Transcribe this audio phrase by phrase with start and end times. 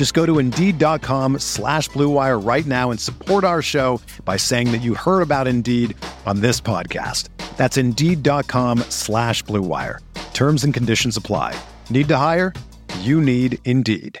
[0.00, 4.78] Just go to Indeed.com slash BlueWire right now and support our show by saying that
[4.78, 7.28] you heard about Indeed on this podcast.
[7.58, 9.98] That's Indeed.com slash BlueWire.
[10.32, 11.54] Terms and conditions apply.
[11.90, 12.54] Need to hire?
[13.00, 14.18] You need Indeed.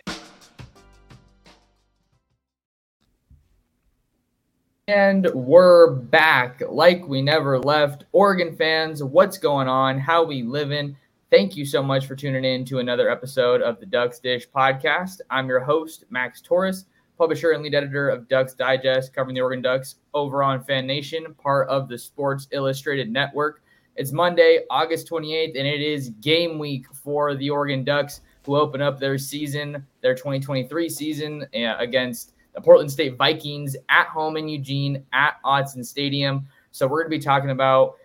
[4.86, 8.04] And we're back like we never left.
[8.12, 9.98] Oregon fans, what's going on?
[9.98, 10.98] How we living?
[11.30, 15.20] Thank you so much for tuning in to another episode of the Ducks Dish podcast.
[15.30, 19.62] I'm your host, Max Torres, publisher and lead editor of Ducks Digest, covering the Oregon
[19.62, 23.62] Ducks over on Fan Nation, part of the Sports Illustrated Network.
[23.94, 28.82] It's Monday, August 28th, and it is game week for the Oregon Ducks, who open
[28.82, 34.48] up their season, their 2023 season, uh, against the Portland State Vikings at home in
[34.48, 36.48] Eugene at Autzen Stadium.
[36.72, 37.98] So we're going to be talking about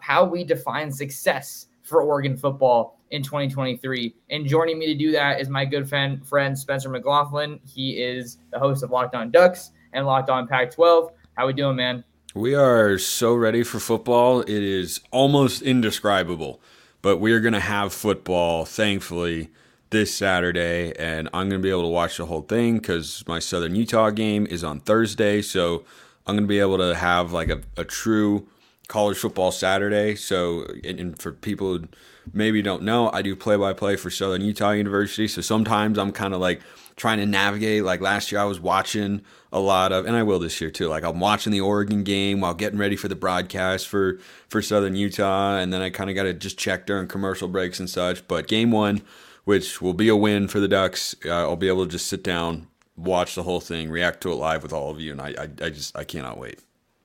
[0.00, 4.14] how we define success for Oregon football in 2023.
[4.30, 7.60] And joining me to do that is my good friend, friend Spencer McLaughlin.
[7.64, 11.10] He is the host of Locked On Ducks and Locked On Pac-12.
[11.36, 12.04] How we doing, man?
[12.34, 14.40] We are so ready for football.
[14.40, 16.62] It is almost indescribable,
[17.02, 19.50] but we are going to have football, thankfully,
[19.90, 23.38] this Saturday, and I'm going to be able to watch the whole thing because my
[23.38, 25.42] Southern Utah game is on Thursday.
[25.42, 25.84] So
[26.26, 28.48] I'm going to be able to have like a, a true
[28.92, 30.14] college football Saturday.
[30.14, 31.88] So, and, and for people who
[32.32, 35.26] maybe don't know, I do play by play for Southern Utah University.
[35.26, 36.60] So sometimes I'm kind of like
[36.96, 37.84] trying to navigate.
[37.84, 40.88] Like last year, I was watching a lot of, and I will this year too.
[40.88, 44.18] Like I'm watching the Oregon game while getting ready for the broadcast for
[44.50, 47.80] for Southern Utah, and then I kind of got to just check during commercial breaks
[47.80, 48.28] and such.
[48.28, 49.00] But game one
[49.44, 51.16] which will be a win for the Ducks.
[51.24, 54.36] Uh, I'll be able to just sit down, watch the whole thing, react to it
[54.36, 56.60] live with all of you, and I, I, I just I cannot wait.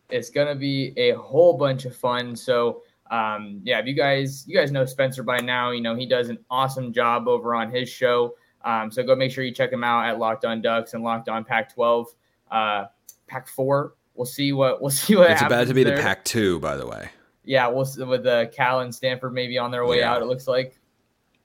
[0.09, 2.35] It's gonna be a whole bunch of fun.
[2.35, 6.05] So um, yeah, if you guys you guys know Spencer by now, you know he
[6.05, 8.35] does an awesome job over on his show.
[8.63, 11.29] Um, so go make sure you check him out at Locked On Ducks and Locked
[11.29, 12.07] On Pac-12,
[12.51, 12.85] uh,
[13.27, 13.91] Pac-4.
[14.15, 15.31] We'll see what we'll see what.
[15.31, 15.95] It's about to be there.
[15.95, 17.09] the Pac-2, by the way.
[17.43, 20.11] Yeah, we'll with the uh, Cal and Stanford maybe on their way yeah.
[20.11, 20.21] out.
[20.21, 20.77] It looks like.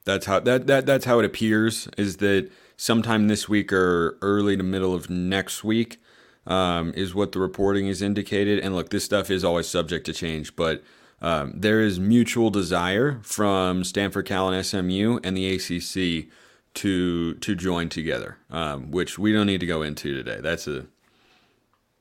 [0.05, 1.89] That's how that, that that's how it appears.
[1.97, 6.00] Is that sometime this week or early to middle of next week
[6.47, 8.59] um, is what the reporting is indicated.
[8.59, 10.83] And look, this stuff is always subject to change, but
[11.21, 16.29] um, there is mutual desire from Stanford, Cal, and SMU and the ACC
[16.75, 20.41] to to join together, um, which we don't need to go into today.
[20.41, 20.87] That's a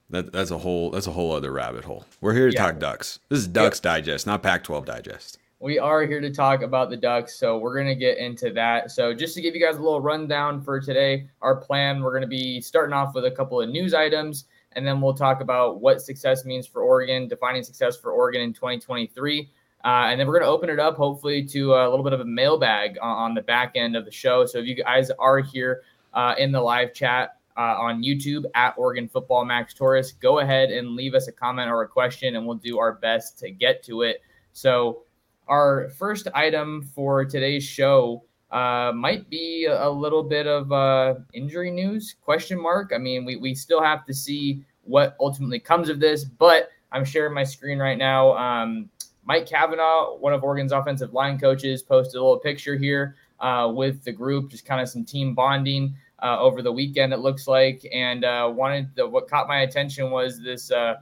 [0.09, 2.05] that, that's a whole that's a whole other rabbit hole.
[2.19, 2.65] We're here to yeah.
[2.65, 3.19] talk Ducks.
[3.29, 3.83] This is Ducks yep.
[3.83, 7.87] Digest, not Pac-12 Digest we are here to talk about the Ducks, so we're going
[7.87, 8.89] to get into that.
[8.89, 12.23] So, just to give you guys a little rundown for today, our plan we're going
[12.23, 15.79] to be starting off with a couple of news items, and then we'll talk about
[15.79, 19.51] what success means for Oregon, defining success for Oregon in 2023.
[19.83, 22.21] Uh, and then we're going to open it up, hopefully, to a little bit of
[22.21, 24.47] a mailbag on, on the back end of the show.
[24.47, 25.83] So, if you guys are here
[26.15, 30.13] uh, in the live chat, uh, on YouTube at Oregon Football Max Torres.
[30.13, 33.37] Go ahead and leave us a comment or a question, and we'll do our best
[33.39, 34.21] to get to it.
[34.53, 35.03] So,
[35.51, 41.69] our first item for today's show uh, might be a little bit of uh, injury
[41.69, 42.91] news question mark.
[42.95, 47.03] I mean, we, we still have to see what ultimately comes of this, but I'm
[47.03, 48.31] sharing my screen right now.
[48.37, 48.89] Um,
[49.25, 54.05] Mike Cavanaugh, one of Oregon's offensive line coaches, posted a little picture here uh, with
[54.05, 55.93] the group, just kind of some team bonding
[56.23, 57.11] uh, over the weekend.
[57.11, 60.95] It looks like, and uh, wanted the, what caught my attention was this uh,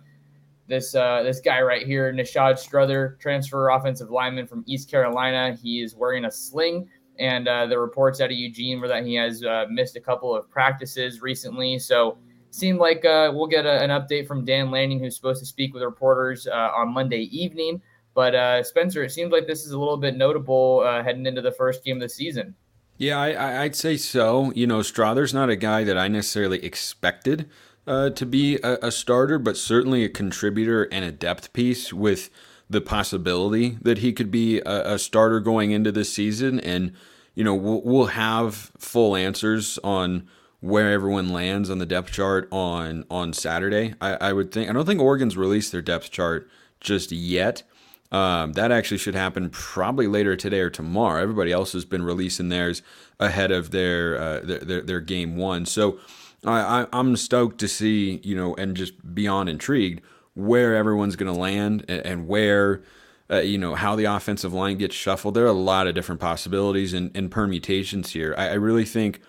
[0.69, 5.57] this uh, this guy right here, Nishad Strother, transfer offensive lineman from East Carolina.
[5.61, 6.87] He is wearing a sling,
[7.17, 10.33] and uh, the reports out of Eugene were that he has uh, missed a couple
[10.33, 11.79] of practices recently.
[11.79, 12.17] So
[12.51, 15.73] seemed like uh, we'll get a, an update from Dan Lanning, who's supposed to speak
[15.73, 17.81] with reporters uh, on Monday evening.
[18.13, 21.51] But uh, Spencer, it seems like this is a little bit notable heading into the
[21.51, 22.55] first game of the season.
[22.97, 24.51] Yeah, I, would say so.
[24.51, 27.49] You know, Strother's not a guy that I necessarily expected
[27.89, 32.29] uh, to be a, a, starter, but certainly a contributor and a depth piece with
[32.69, 36.59] the possibility that he could be a, a starter going into this season.
[36.59, 36.93] And,
[37.33, 40.27] you know, we'll, we'll have full answers on
[40.59, 43.95] where everyone lands on the depth chart on on Saturday.
[44.01, 46.49] I, I would think I don't think Oregon's released their depth chart
[46.79, 47.63] just yet.
[48.11, 51.21] Um, that actually should happen probably later today or tomorrow.
[51.21, 52.81] Everybody else has been releasing theirs
[53.19, 55.65] ahead of their uh, their, their, their, game one.
[55.65, 55.99] So
[56.45, 60.01] I, I, am stoked to see you know and just beyond intrigued
[60.35, 62.83] where everyone's going to land and, and where.
[63.31, 65.35] Uh, you know how the offensive line gets shuffled.
[65.35, 68.33] There are a lot of different possibilities and, and permutations here.
[68.35, 69.21] I, I really think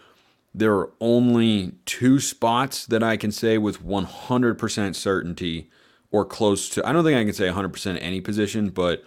[0.54, 5.70] there are only two spots that I can say with 100% certainty
[6.10, 6.86] or close to.
[6.86, 9.04] I don't think I can say 100% any position, but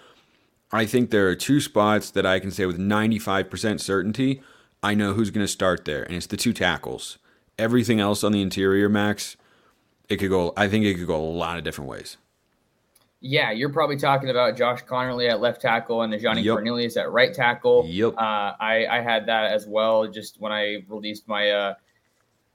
[0.72, 4.42] I think there are two spots that I can say with 95% certainty.
[4.82, 7.18] I know who's going to start there, and it's the two tackles.
[7.58, 9.38] Everything else on the interior, Max,
[10.10, 10.54] it could go.
[10.58, 12.18] I think it could go a lot of different ways.
[13.26, 16.56] Yeah, you're probably talking about Josh Conerly at left tackle and Ajani yep.
[16.56, 17.86] Cornelius at right tackle.
[17.88, 18.16] Yep.
[18.18, 21.74] Uh, I, I had that as well just when I released my uh,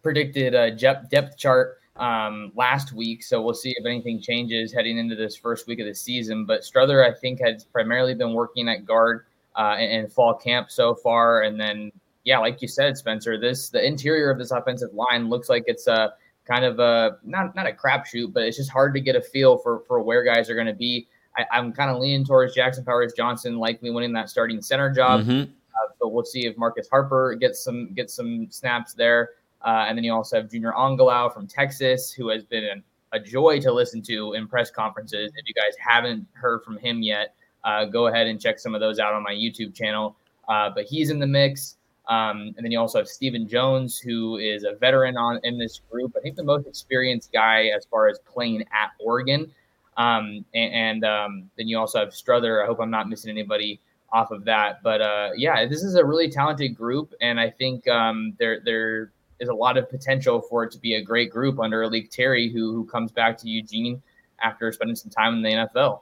[0.02, 3.22] predicted uh, depth chart um, last week.
[3.22, 6.44] So we'll see if anything changes heading into this first week of the season.
[6.44, 9.24] But Strother, I think, has primarily been working at guard
[9.56, 11.44] uh, in, in fall camp so far.
[11.44, 11.90] And then,
[12.28, 15.86] yeah, like you said, Spencer, this the interior of this offensive line looks like it's
[15.86, 16.12] a
[16.44, 19.56] kind of a not not a crapshoot, but it's just hard to get a feel
[19.56, 21.08] for for where guys are going to be.
[21.38, 25.22] I, am kind of leaning towards Jackson Powers Johnson likely winning that starting center job,
[25.22, 25.50] mm-hmm.
[25.50, 29.30] uh, but we'll see if Marcus Harper gets some gets some snaps there.
[29.62, 33.18] Uh, and then you also have Junior Angilau from Texas, who has been an, a
[33.18, 35.32] joy to listen to in press conferences.
[35.34, 37.34] If you guys haven't heard from him yet,
[37.64, 40.14] uh, go ahead and check some of those out on my YouTube channel.
[40.46, 41.77] Uh, but he's in the mix.
[42.08, 45.80] Um, and then you also have Steven Jones, who is a veteran on in this
[45.90, 46.14] group.
[46.16, 49.52] I think the most experienced guy as far as playing at Oregon.
[49.98, 52.62] Um, and, and um, then you also have Strother.
[52.62, 53.80] I hope I'm not missing anybody
[54.12, 54.82] off of that.
[54.82, 59.12] But uh, yeah, this is a really talented group, and I think um, there there
[59.40, 62.48] is a lot of potential for it to be a great group under A'lique Terry,
[62.50, 64.02] who who comes back to Eugene
[64.42, 66.00] after spending some time in the NFL.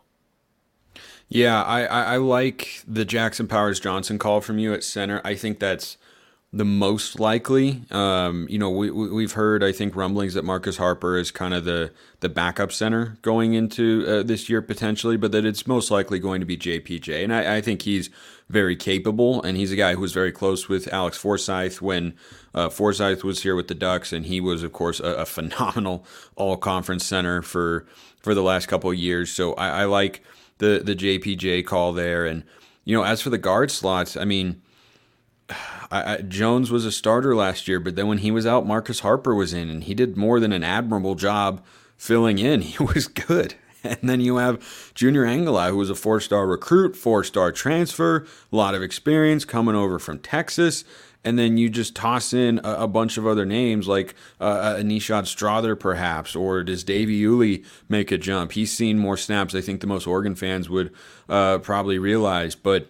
[1.28, 5.20] Yeah, I, I, I like the Jackson Powers Johnson call from you at center.
[5.24, 5.96] I think that's
[6.52, 7.82] the most likely.
[7.90, 11.52] Um, you know, we, we have heard I think rumblings that Marcus Harper is kind
[11.52, 15.90] of the the backup center going into uh, this year potentially, but that it's most
[15.90, 18.08] likely going to be JPJ, and I, I, think he's
[18.48, 22.14] very capable, and he's a guy who was very close with Alex Forsyth when
[22.54, 26.06] uh, Forsyth was here with the Ducks, and he was of course a, a phenomenal
[26.36, 27.84] All Conference center for
[28.22, 29.30] for the last couple of years.
[29.30, 30.22] So I, I like
[30.58, 32.26] the the JPJ call there.
[32.26, 32.44] And
[32.84, 34.62] you know, as for the guard slots, I mean,
[35.90, 39.00] I, I, Jones was a starter last year, but then when he was out, Marcus
[39.00, 41.64] Harper was in, and he did more than an admirable job
[41.96, 42.60] filling in.
[42.76, 43.54] He was good.
[43.84, 48.26] And then you have Junior Angilau, who was a four star recruit, four star transfer,
[48.52, 50.84] a lot of experience coming over from Texas
[51.26, 54.82] and then you just toss in a, a bunch of other names like uh, a
[54.82, 58.52] Nishad Strother, perhaps, or does Davey Iuli make a jump?
[58.52, 60.94] He's seen more snaps, I think, the most Oregon fans would
[61.28, 62.54] uh, probably realize.
[62.54, 62.86] But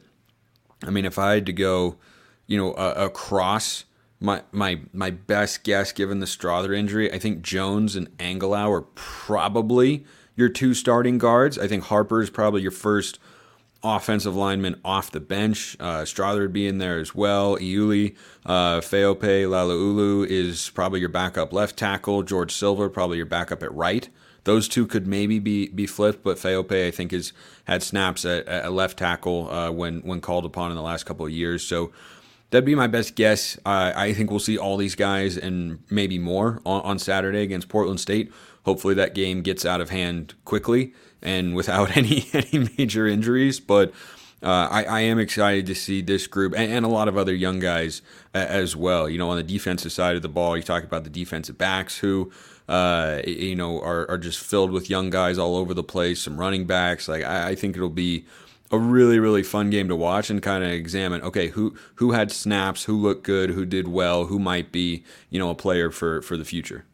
[0.85, 1.97] I mean, if I had to go,
[2.47, 3.85] you know, uh, across
[4.21, 8.83] my my my best guess, given the Strother injury, I think Jones and Angilau are
[8.83, 10.05] probably
[10.35, 11.59] your two starting guards.
[11.59, 13.19] I think Harper is probably your first
[13.83, 15.77] offensive linemen off the bench.
[15.79, 17.57] Uh, Strother would be in there as well.
[17.57, 22.23] Iuli, uh, Faaope, Laloulu is probably your backup left tackle.
[22.23, 24.09] George Silva probably your backup at right.
[24.45, 27.33] Those two could maybe be be flipped, but Faaope I think has
[27.65, 31.27] had snaps at, at left tackle uh, when when called upon in the last couple
[31.27, 31.65] of years.
[31.65, 31.93] So
[32.51, 33.57] that'd be my best guess.
[33.67, 37.69] Uh, I think we'll see all these guys and maybe more on, on Saturday against
[37.69, 38.33] Portland State.
[38.65, 43.61] Hopefully that game gets out of hand quickly and without any any major injuries.
[43.61, 43.93] But
[44.43, 47.35] uh, I, I, am excited to see this group and, and, a lot of other
[47.35, 48.03] young guys
[48.35, 49.09] as well.
[49.09, 51.99] You know, on the defensive side of the ball, you talk about the defensive backs
[51.99, 52.31] who,
[52.69, 56.21] uh, you know, are, are just filled with young guys all over the place.
[56.21, 57.09] Some running backs.
[57.09, 58.27] Like I, I think it'll be
[58.71, 61.23] a really really fun game to watch and kind of examine.
[61.23, 65.39] Okay, who who had snaps, who looked good, who did well, who might be you
[65.39, 66.85] know a player for for the future.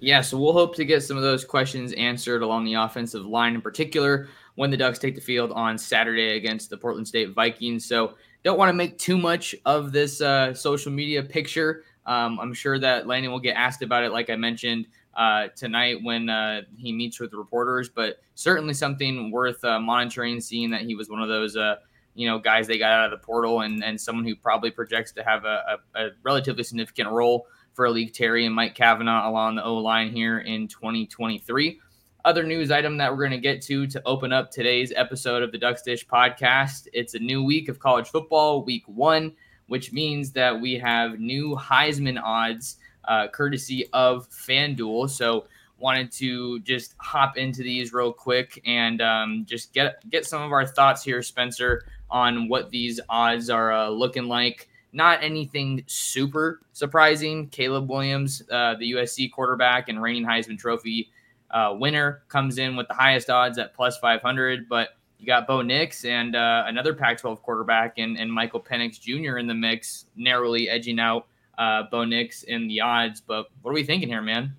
[0.00, 3.54] Yeah, so we'll hope to get some of those questions answered along the offensive line
[3.54, 7.84] in particular when the Ducks take the field on Saturday against the Portland State Vikings.
[7.86, 11.84] So don't want to make too much of this uh, social media picture.
[12.06, 14.86] Um, I'm sure that Lanning will get asked about it, like I mentioned
[15.16, 17.88] uh, tonight when uh, he meets with reporters.
[17.88, 21.76] But certainly something worth uh, monitoring, seeing that he was one of those uh,
[22.14, 25.12] you know guys they got out of the portal and and someone who probably projects
[25.12, 29.56] to have a, a, a relatively significant role for A'lique Terry and Mike Cavanaugh along
[29.56, 31.80] the O line here in 2023.
[32.24, 35.52] other news item that we're going to get to to open up today's episode of
[35.52, 36.88] the Ducks Dish podcast.
[36.94, 39.32] It's a new week of college football, week one,
[39.66, 45.10] which means that we have new Heisman odds uh, courtesy of FanDuel.
[45.10, 45.46] So,
[45.78, 50.52] wanted to just hop into these real quick and um, just get get some of
[50.52, 54.68] our thoughts here, Spencer, on what these odds are uh, looking like.
[54.94, 57.48] Not anything super surprising.
[57.48, 61.10] Caleb Williams, uh, the USC quarterback and reigning Heisman Trophy
[61.50, 64.68] uh, winner, comes in with the highest odds at plus 500.
[64.68, 69.00] But you got Bo Nix and uh, another Pac 12 quarterback and, and Michael Penix
[69.00, 69.38] Jr.
[69.38, 71.26] in the mix, narrowly edging out
[71.58, 73.20] uh, Bo Nix in the odds.
[73.20, 74.54] But what are we thinking here, man?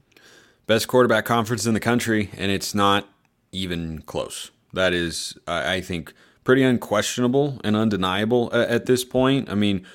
[0.68, 3.08] Best quarterback conference in the country, and it's not
[3.54, 4.52] even close.
[4.74, 6.14] That is, I think,
[6.44, 9.50] pretty unquestionable and undeniable at, at this point.
[9.50, 9.86] I mean,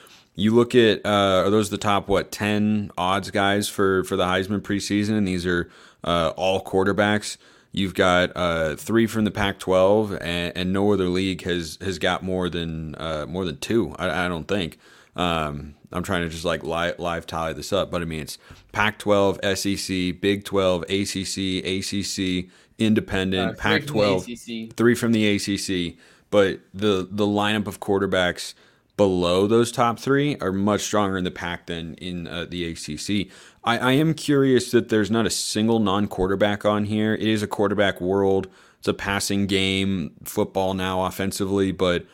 [0.40, 4.25] you look at uh, are those the top what ten odds guys for for the
[4.25, 5.70] Heisman preseason, and these are
[6.02, 7.37] uh, all quarterbacks.
[7.73, 12.25] You've got uh, three from the Pac-12, and, and, no other league has has got
[12.25, 13.94] more than uh, more than two.
[13.99, 14.78] I, I don't think.
[15.14, 18.38] Um, I'm trying to just like live, live tally this up, but I mean it's
[18.73, 25.97] Pac-12, SEC, Big 12, ACC, ACC, Independent, uh, Pac-12, three from the ACC.
[26.30, 28.54] But the the lineup of quarterbacks
[29.00, 33.33] below those top three are much stronger in the Pac than in uh, the ACC.
[33.64, 37.14] I, I, am curious that there's not a single non quarterback on here.
[37.14, 42.04] It is a quarterback world, it's a passing game, football now offensively, but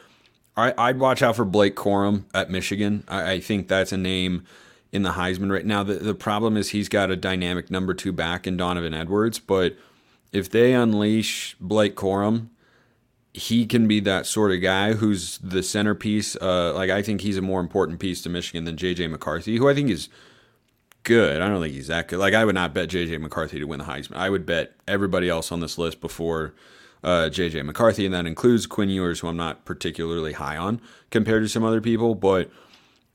[0.57, 3.03] I, would watch out for Blake Corum at Michigan.
[3.09, 4.45] I, I, think that's a name
[4.93, 5.83] in the Heisman right now.
[5.83, 9.77] The, the problem is he's got a dynamic number two back in Donovan Edwards, but
[10.31, 12.51] if they unleash Blake Corum,
[13.37, 16.37] he can be that sort of guy who's the centerpiece.
[16.37, 19.69] Uh, like I think he's a more important piece to Michigan than JJ McCarthy, who
[19.69, 20.09] I think is
[21.03, 21.43] good.
[21.43, 22.19] I don't think he's that good.
[22.19, 24.17] Like I would not bet JJ McCarthy to win the Heisman.
[24.17, 26.55] I would bet everybody else on this list before
[27.05, 31.43] uh, JJ McCarthy, and that includes Quinn Ewers, who I'm not particularly high on compared
[31.43, 32.15] to some other people.
[32.15, 32.51] But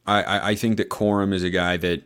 [0.05, 2.03] I, I, I think that Corum is a guy that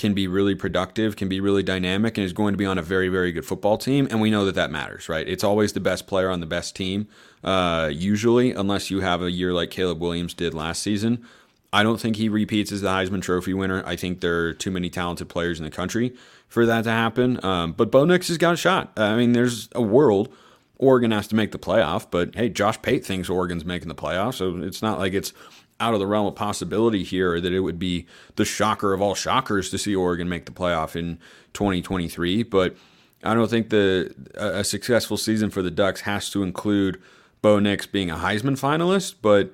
[0.00, 2.82] can be really productive, can be really dynamic, and is going to be on a
[2.82, 4.08] very, very good football team.
[4.10, 5.28] And we know that that matters, right?
[5.28, 7.06] It's always the best player on the best team,
[7.44, 11.22] uh, usually, unless you have a year like Caleb Williams did last season.
[11.70, 13.82] I don't think he repeats as the Heisman Trophy winner.
[13.84, 16.14] I think there are too many talented players in the country
[16.48, 17.38] for that to happen.
[17.44, 18.92] Um, but Bo Nix has got a shot.
[18.96, 20.34] I mean, there's a world
[20.78, 24.34] Oregon has to make the playoff, but hey, Josh Pate thinks Oregon's making the playoff,
[24.34, 25.34] so it's not like it's
[25.80, 28.06] out of the realm of possibility here that it would be
[28.36, 31.18] the shocker of all shockers to see Oregon make the playoff in
[31.54, 32.42] 2023.
[32.44, 32.76] But
[33.24, 37.00] I don't think the a successful season for the Ducks has to include
[37.42, 39.52] Bo Nix being a Heisman finalist, but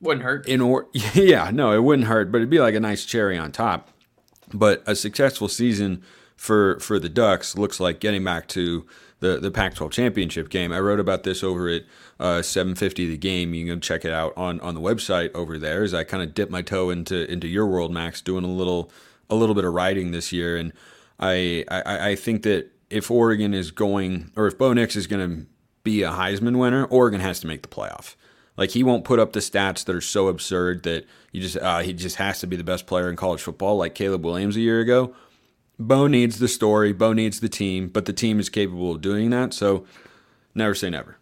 [0.00, 0.46] wouldn't hurt.
[0.46, 3.52] In or yeah, no, it wouldn't hurt, but it'd be like a nice cherry on
[3.52, 3.88] top.
[4.52, 6.02] But a successful season
[6.36, 8.86] for for the Ducks looks like getting back to
[9.22, 10.72] the the Pac-12 championship game.
[10.72, 11.84] I wrote about this over at
[12.20, 13.54] uh, 750 the game.
[13.54, 15.82] You can check it out on on the website over there.
[15.82, 18.90] As I kind of dip my toe into into your world, Max, doing a little
[19.30, 20.72] a little bit of writing this year, and
[21.18, 25.26] I I, I think that if Oregon is going or if Bo Nix is going
[25.26, 25.46] to
[25.84, 28.16] be a Heisman winner, Oregon has to make the playoff.
[28.56, 31.78] Like he won't put up the stats that are so absurd that you just uh,
[31.78, 34.60] he just has to be the best player in college football, like Caleb Williams a
[34.60, 35.14] year ago.
[35.86, 39.30] Bo needs the story, Bo needs the team, but the team is capable of doing
[39.30, 39.54] that.
[39.54, 39.86] So
[40.54, 41.16] never say never.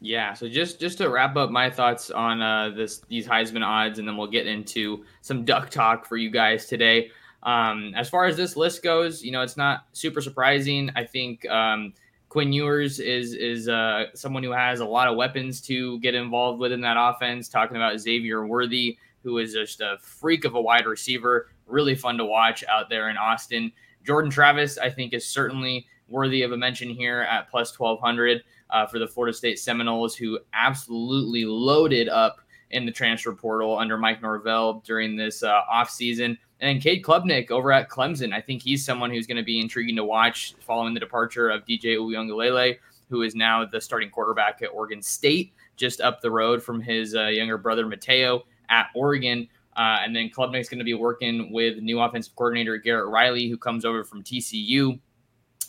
[0.00, 3.98] Yeah, so just just to wrap up my thoughts on uh, this these Heisman odds,
[3.98, 7.10] and then we'll get into some duck talk for you guys today.
[7.42, 10.90] Um, as far as this list goes, you know, it's not super surprising.
[10.96, 11.94] I think um,
[12.28, 16.60] Quinn Ewers is is uh, someone who has a lot of weapons to get involved
[16.60, 17.48] with in that offense.
[17.48, 22.16] Talking about Xavier Worthy, who is just a freak of a wide receiver, really fun
[22.18, 23.72] to watch out there in Austin.
[24.04, 28.86] Jordan Travis, I think, is certainly worthy of a mention here at plus 1200 uh,
[28.86, 34.22] for the Florida State Seminoles, who absolutely loaded up in the transfer portal under Mike
[34.22, 36.36] Norvell during this uh, offseason.
[36.60, 38.32] And then Cade Klubnik over at Clemson.
[38.32, 41.64] I think he's someone who's going to be intriguing to watch following the departure of
[41.66, 42.78] DJ Uiagalelei,
[43.10, 47.14] who is now the starting quarterback at Oregon State, just up the road from his
[47.14, 49.48] uh, younger brother Mateo at Oregon.
[49.76, 53.58] Uh, and then Klubnik's going to be working with new offensive coordinator Garrett Riley, who
[53.58, 54.98] comes over from TCU.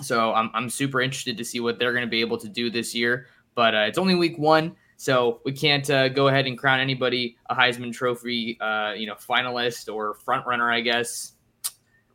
[0.01, 2.69] So I'm, I'm super interested to see what they're going to be able to do
[2.69, 3.27] this year.
[3.53, 7.37] But uh, it's only week one, so we can't uh, go ahead and crown anybody
[7.49, 10.71] a Heisman Trophy, uh, you know, finalist or front runner.
[10.71, 11.33] I guess.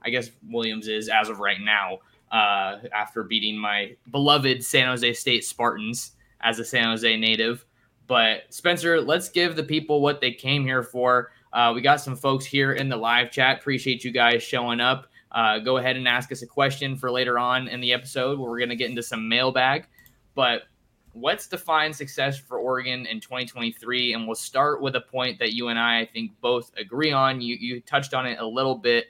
[0.04, 1.98] I guess Williams is as of right now,
[2.32, 7.64] uh, after beating my beloved San Jose State Spartans as a San Jose native.
[8.08, 11.30] But Spencer, let's give the people what they came here for.
[11.52, 13.58] Uh, we got some folks here in the live chat.
[13.58, 15.06] Appreciate you guys showing up.
[15.32, 18.50] uh, go ahead and ask us a question for later on in the episode where
[18.50, 19.86] we're going to get into some mailbag.
[20.34, 20.62] But
[21.14, 24.14] what's defined success for Oregon in 2023?
[24.14, 27.40] And we'll start with a point that you and I, I think, both agree on.
[27.40, 29.06] You you touched on it a little bit.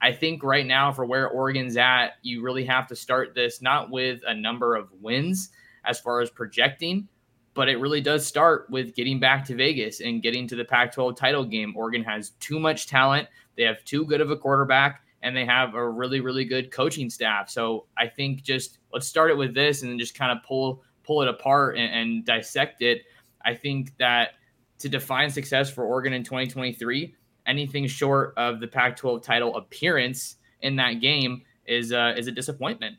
[0.00, 3.90] I think right now, for where Oregon's at, you really have to start this not
[3.90, 5.50] with a number of wins
[5.84, 7.08] as far as projecting,
[7.54, 10.92] but it really does start with getting back to Vegas and getting to the Pac
[10.92, 11.74] 12 title game.
[11.76, 15.74] Oregon has too much talent, they have too good of a quarterback and they have
[15.74, 17.50] a really really good coaching staff.
[17.50, 20.82] So I think just let's start it with this and then just kind of pull
[21.04, 23.02] pull it apart and, and dissect it.
[23.44, 24.30] I think that
[24.78, 27.14] to define success for Oregon in 2023,
[27.46, 32.96] anything short of the Pac-12 title appearance in that game is uh, is a disappointment.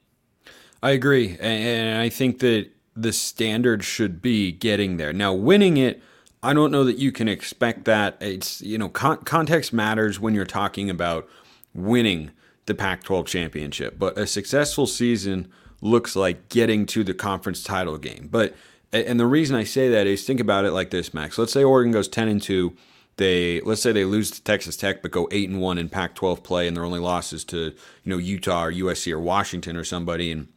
[0.81, 5.14] I agree, and I think that the standard should be getting there.
[5.14, 6.02] Now, winning it,
[6.42, 8.18] I don't know that you can expect that.
[8.20, 11.28] It's you know con- context matters when you're talking about
[11.74, 12.32] winning
[12.66, 13.98] the Pac 12 championship.
[13.98, 15.50] But a successful season
[15.82, 18.30] looks like getting to the conference title game.
[18.32, 18.56] But
[18.92, 21.38] and the reason I say that is think about it like this, Max.
[21.38, 22.76] Let's say Oregon goes 10 and 2.
[23.18, 26.44] They let's say they lose to Texas Tech but go 8 and 1 in Pac-12
[26.44, 27.74] play and their only losses to, you
[28.06, 30.48] know, Utah or USC or Washington or somebody and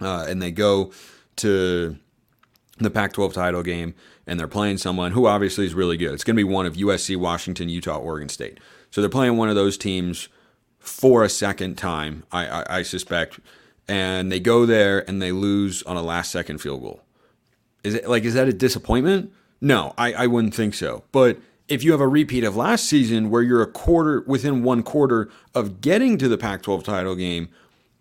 [0.00, 0.92] uh, and they go
[1.40, 1.96] to
[2.78, 3.94] the Pac-12 title game
[4.26, 6.14] and they're playing someone who obviously is really good.
[6.14, 8.58] It's going to be one of USC, Washington, Utah, Oregon State.
[8.90, 10.28] So they're playing one of those teams
[10.78, 13.40] for a second time, I, I, I suspect,
[13.86, 17.02] and they go there and they lose on a last second field goal.
[17.84, 19.32] Is it like is that a disappointment?
[19.60, 21.04] No, I, I wouldn't think so.
[21.12, 24.82] But if you have a repeat of last season where you're a quarter within one
[24.82, 27.48] quarter of getting to the Pac 12 title game,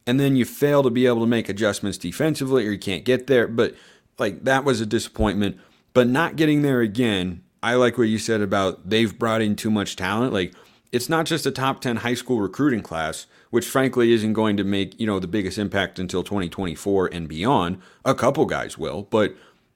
[0.09, 3.27] and then you fail to be able to make adjustments defensively or you can't get
[3.27, 3.75] there, but
[4.17, 5.59] like that was a disappointment.
[5.93, 9.69] But not getting there again, I like what you said about they've brought in too
[9.69, 10.33] much talent.
[10.33, 10.55] Like
[10.91, 14.63] it's not just a top 10 high school recruiting class, which frankly isn't going to
[14.63, 17.79] make, you know, the biggest impact until 2024 and beyond.
[18.03, 19.35] A couple guys will, but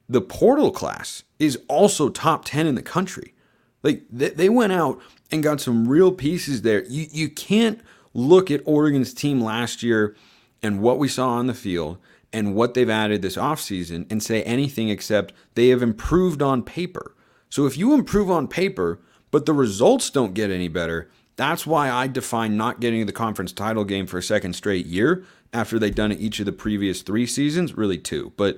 [0.10, 3.36] the portal class is also top 10 in the country.
[3.84, 5.00] Like they went out
[5.32, 6.84] and got some real pieces there.
[6.86, 7.82] You you can't
[8.16, 10.16] look at Oregon's team last year
[10.64, 11.98] and what we saw on the field
[12.32, 17.16] and what they've added this offseason and say anything except they have improved on paper.
[17.50, 19.00] So if you improve on paper,
[19.30, 21.10] but the results don't get any better.
[21.36, 25.24] That's why I define not getting the conference title game for a second straight year
[25.52, 28.58] after they've done it each of the previous three seasons, really two, but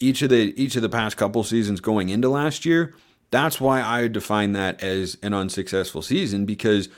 [0.00, 2.94] each of the each of the past couple seasons going into last year,
[3.30, 6.88] that's why I define that as an unsuccessful season because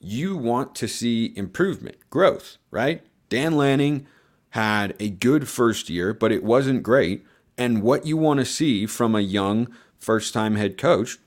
[0.00, 3.02] you want to see improvement, growth, right?
[3.30, 4.06] Dan Lanning
[4.50, 7.24] had a good first year, but it wasn't great.
[7.56, 11.18] And what you want to see from a young first time head coach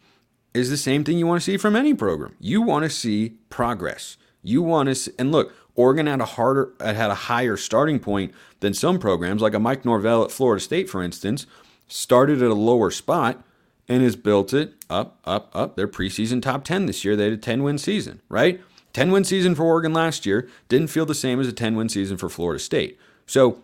[0.54, 2.36] is the same thing you want to see from any program.
[2.40, 4.18] You want to see progress.
[4.44, 8.34] You want to, see, and look, Oregon had a harder, had a higher starting point
[8.60, 11.48] than some programs, like a Mike Norvell at Florida State, for instance,
[11.88, 13.44] started at a lower spot
[13.88, 15.76] and has built it up, up, up.
[15.76, 17.16] Their preseason top 10 this year.
[17.16, 18.62] They had a 10 win season, right?
[18.94, 21.90] 10 win season for Oregon last year didn't feel the same as a 10 win
[21.90, 22.98] season for Florida State.
[23.26, 23.62] So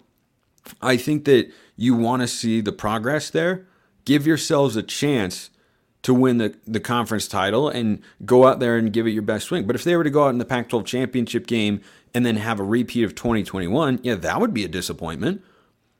[0.82, 3.68] I think that you want to see the progress there.
[4.06, 5.50] Give yourselves a chance
[6.02, 9.48] to win the, the conference title and go out there and give it your best
[9.48, 9.68] swing.
[9.68, 11.82] But if they were to go out in the Pac 12 championship game
[12.14, 15.44] and then have a repeat of 2021, yeah, that would be a disappointment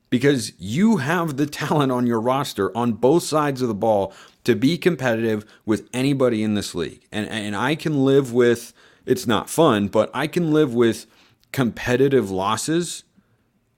[0.10, 4.14] because you have the talent on your roster on both sides of the ball
[4.44, 7.06] to be competitive with anybody in this league.
[7.12, 8.74] And, and I can live with,
[9.10, 11.06] it's not fun, but I can live with
[11.52, 13.04] competitive losses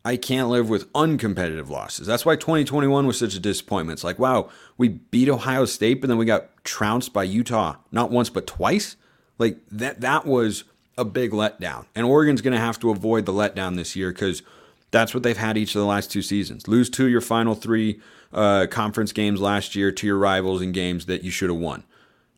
[0.04, 2.08] I can't live with uncompetitive losses.
[2.08, 3.98] That's why 2021 was such a disappointment.
[3.98, 8.10] It's like, wow, we beat Ohio State, but then we got trounced by Utah not
[8.10, 8.96] once but twice.
[9.38, 10.64] Like that that was
[10.98, 11.86] a big letdown.
[11.96, 14.42] And Oregon's going to have to avoid the letdown this year cuz
[14.90, 16.68] that's what they've had each of the last two seasons.
[16.68, 18.00] Lose to your final 3
[18.34, 21.84] uh, conference games last year to your rivals in games that you should have won.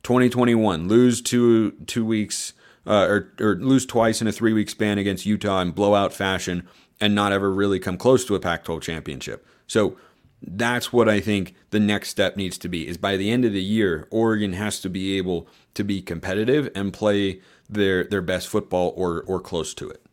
[0.03, 2.53] 2021, lose two two weeks
[2.85, 6.67] uh, or, or lose twice in a three week span against Utah in blowout fashion
[6.99, 9.45] and not ever really come close to a Pac 12 championship.
[9.67, 9.97] So
[10.45, 13.53] that's what I think the next step needs to be is by the end of
[13.53, 18.47] the year, Oregon has to be able to be competitive and play their their best
[18.47, 20.05] football or or close to it.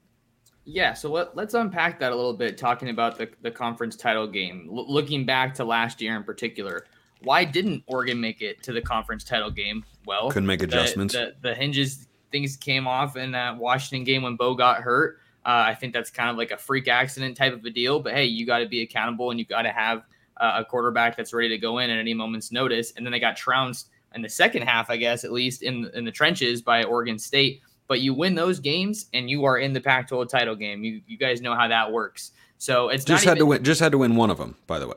[0.64, 4.26] Yeah, so let, let's unpack that a little bit, talking about the, the conference title
[4.26, 4.68] game.
[4.70, 6.86] L- looking back to last year in particular,
[7.22, 9.84] why didn't Oregon make it to the conference title game?
[10.06, 11.14] Well, couldn't make adjustments.
[11.14, 15.18] The, the, the hinges, things came off in that Washington game when Bo got hurt.
[15.44, 18.00] Uh, I think that's kind of like a freak accident type of a deal.
[18.00, 20.04] But hey, you got to be accountable and you got to have
[20.36, 22.92] uh, a quarterback that's ready to go in at any moment's notice.
[22.96, 26.04] And then they got trounced in the second half, I guess, at least in in
[26.04, 27.62] the trenches by Oregon State.
[27.88, 30.84] but you win those games and you are in the Pac-12 title game.
[30.84, 32.32] You you guys know how that works.
[32.58, 33.64] So it's just had even, to win.
[33.64, 34.94] Just had to win one of them, by the way.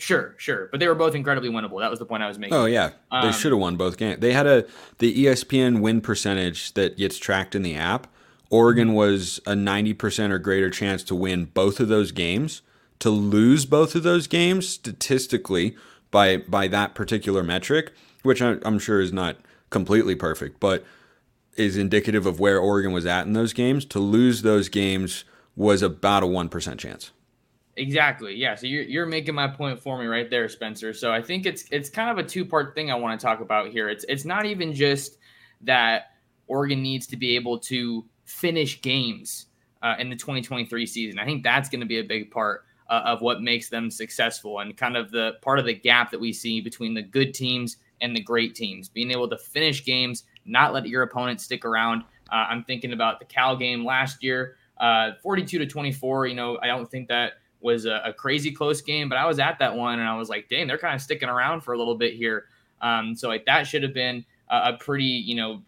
[0.00, 1.80] Sure, sure, but they were both incredibly winnable.
[1.80, 2.54] That was the point I was making.
[2.54, 4.20] Oh yeah, um, they should have won both games.
[4.20, 4.64] They had a
[4.98, 8.06] the ESPN win percentage that gets tracked in the app.
[8.48, 12.62] Oregon was a ninety percent or greater chance to win both of those games.
[13.00, 15.76] To lose both of those games statistically
[16.12, 19.36] by by that particular metric, which I'm sure is not
[19.70, 20.84] completely perfect, but
[21.56, 23.84] is indicative of where Oregon was at in those games.
[23.86, 25.24] To lose those games
[25.56, 27.10] was about a one percent chance.
[27.78, 28.34] Exactly.
[28.34, 28.56] Yeah.
[28.56, 30.92] So you're you're making my point for me right there, Spencer.
[30.92, 33.40] So I think it's it's kind of a two part thing I want to talk
[33.40, 33.88] about here.
[33.88, 35.18] It's it's not even just
[35.60, 36.12] that
[36.48, 39.46] Oregon needs to be able to finish games
[39.82, 41.20] uh, in the 2023 season.
[41.20, 44.58] I think that's going to be a big part uh, of what makes them successful
[44.58, 47.76] and kind of the part of the gap that we see between the good teams
[48.00, 48.88] and the great teams.
[48.88, 52.02] Being able to finish games, not let your opponent stick around.
[52.30, 56.26] Uh, I'm thinking about the Cal game last year, uh, 42 to 24.
[56.26, 59.38] You know, I don't think that was a, a, crazy close game, but I was
[59.38, 61.78] at that one and I was like, dang, they're kind of sticking around for a
[61.78, 62.46] little bit here.
[62.80, 65.62] Um, so like that should have been a, a pretty, you know,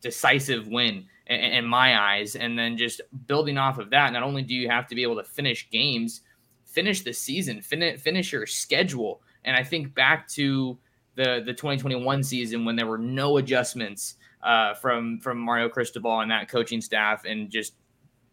[0.00, 2.36] decisive win in, in, my eyes.
[2.36, 5.16] And then just building off of that, not only do you have to be able
[5.16, 6.20] to finish games,
[6.64, 9.22] finish the season, finish finish your schedule.
[9.44, 10.78] And I think back to
[11.14, 16.30] the the 2021 season when there were no adjustments uh, from from Mario Cristobal and
[16.30, 17.74] that coaching staff, and just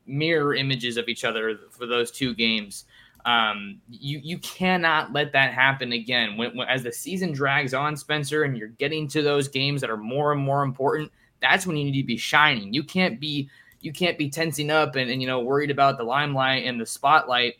[0.06, 2.86] mirror images of each other for those two games.
[3.26, 6.38] Um, you you cannot let that happen again.
[6.38, 9.90] When, when, as the season drags on, Spencer, and you're getting to those games that
[9.90, 12.74] are more and more important, that's when you need to be shining.
[12.74, 13.50] You can't be
[13.82, 16.86] you can't be tensing up and, and you know worried about the limelight and the
[16.86, 17.56] spotlight.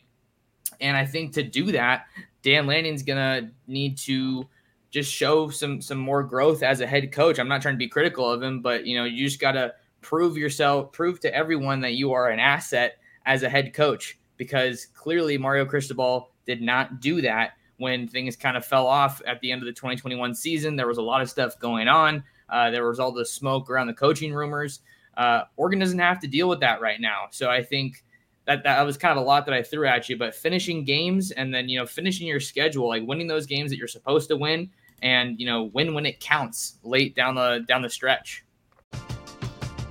[0.80, 2.06] And I think to do that,
[2.42, 4.48] Dan Lanning's gonna need to
[4.90, 7.38] just show some some more growth as a head coach.
[7.38, 10.38] I'm not trying to be critical of him, but you know you just gotta prove
[10.38, 12.96] yourself, prove to everyone that you are an asset
[13.26, 18.56] as a head coach because clearly Mario Cristobal did not do that when things kind
[18.56, 20.76] of fell off at the end of the 2021 season.
[20.76, 22.24] There was a lot of stuff going on.
[22.48, 24.80] Uh, there was all the smoke around the coaching rumors.
[25.14, 27.26] Uh, Oregon doesn't have to deal with that right now.
[27.30, 28.02] So I think
[28.46, 30.16] that that was kind of a lot that I threw at you.
[30.16, 33.76] But finishing games and then you know finishing your schedule, like winning those games that
[33.76, 34.70] you're supposed to win,
[35.02, 38.42] and you know win when it counts late down the down the stretch.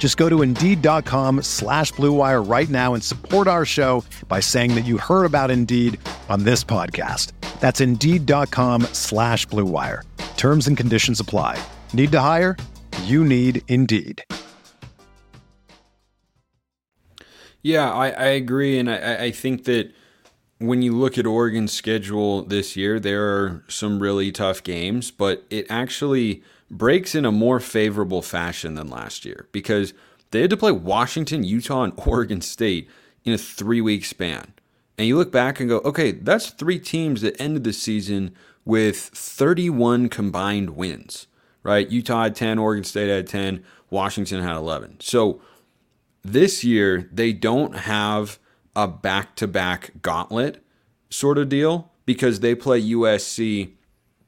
[0.00, 4.86] Just go to Indeed.com slash BlueWire right now and support our show by saying that
[4.86, 7.32] you heard about Indeed on this podcast.
[7.60, 10.04] That's Indeed.com slash BlueWire.
[10.38, 11.62] Terms and conditions apply.
[11.92, 12.56] Need to hire?
[13.02, 14.24] You need Indeed.
[17.60, 18.78] Yeah, I, I agree.
[18.78, 19.92] And I, I think that
[20.60, 25.44] when you look at Oregon's schedule this year, there are some really tough games, but
[25.50, 29.92] it actually– breaks in a more favorable fashion than last year because
[30.30, 32.88] they had to play Washington, Utah, and Oregon State
[33.24, 34.54] in a three week span.
[34.96, 38.98] And you look back and go, okay, that's three teams that ended the season with
[38.98, 41.26] 31 combined wins,
[41.62, 41.88] right?
[41.88, 45.00] Utah had 10, Oregon State had 10, Washington had 11.
[45.00, 45.40] So
[46.22, 48.38] this year, they don't have
[48.76, 50.62] a back to back gauntlet
[51.08, 53.72] sort of deal because they play USC,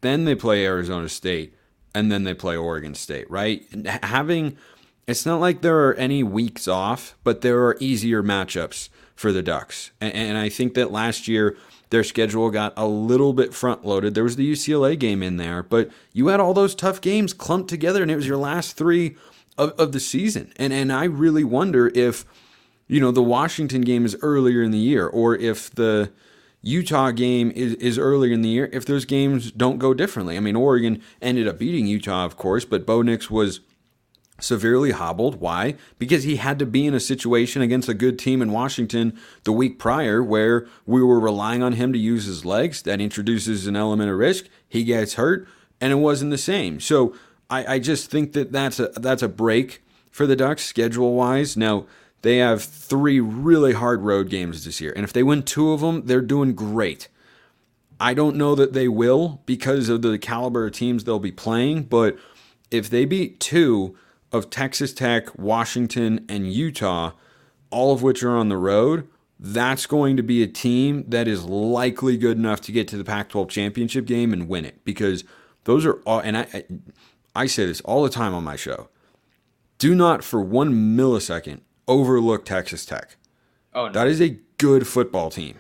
[0.01, 1.55] then they play Arizona State,
[1.95, 3.65] and then they play Oregon State, right?
[4.03, 4.57] Having
[5.07, 9.43] it's not like there are any weeks off, but there are easier matchups for the
[9.43, 9.91] Ducks.
[10.01, 11.57] And, and I think that last year
[11.91, 14.15] their schedule got a little bit front loaded.
[14.15, 17.69] There was the UCLA game in there, but you had all those tough games clumped
[17.69, 19.17] together, and it was your last three
[19.59, 20.53] of, of the season.
[20.57, 22.25] And and I really wonder if
[22.89, 26.11] you know the Washington game is earlier in the year, or if the
[26.63, 30.37] Utah game is, is earlier in the year if those games don't go differently.
[30.37, 33.61] I mean, Oregon ended up beating Utah, of course, but Bo Nix was
[34.41, 35.41] severely hobbled.
[35.41, 35.77] Why?
[35.99, 39.53] Because he had to be in a situation against a good team in Washington the
[39.53, 42.83] week prior where we were relying on him to use his legs.
[42.83, 44.47] That introduces an element of risk.
[44.69, 45.49] He gets hurt,
[45.81, 46.81] and it wasn't the same.
[46.81, 47.15] So
[47.51, 51.57] I, I just think that that's a that's a break for the Ducks schedule wise.
[51.57, 51.87] Now
[52.23, 55.81] they have three really hard road games this year, and if they win two of
[55.81, 57.09] them, they're doing great.
[58.01, 61.85] I don't know that they will because of the caliber of teams they'll be playing,
[61.85, 62.17] but
[62.71, 63.97] if they beat two
[64.33, 67.13] of Texas Tech, Washington, and Utah,
[67.71, 69.09] all of which are on the road,
[69.39, 73.05] that's going to be a team that is likely good enough to get to the
[73.05, 75.25] Pac 12 championship game and win it because
[75.65, 76.65] those are all, and I,
[77.35, 78.89] I say this all the time on my show.
[79.79, 83.17] Do not for one millisecond overlook Texas Tech.
[83.75, 83.93] Oh, no.
[83.93, 85.59] That is a good football team.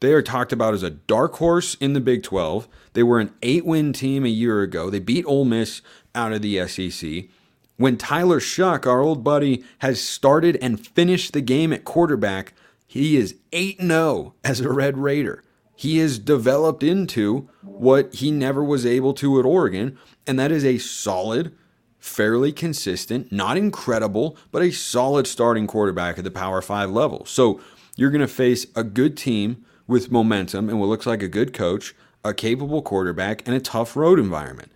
[0.00, 2.66] They are talked about as a dark horse in the Big 12.
[2.94, 4.88] They were an eight win team a year ago.
[4.88, 5.82] They beat Ole Miss
[6.14, 7.24] out of the SEC.
[7.76, 12.54] When Tyler Shough, our old buddy, has started and finished the game at quarterback,
[12.86, 15.44] he is 8 0 as a Red Raider.
[15.76, 20.64] He has developed into what he never was able to at Oregon, and that is
[20.64, 21.56] a solid,
[22.00, 27.24] fairly consistent, not incredible, but a solid starting quarterback at the Power 5 level.
[27.26, 27.60] So
[27.96, 31.52] you're going to face a good team with momentum and what looks like a good
[31.52, 34.72] coach, a capable quarterback, and a tough road environment.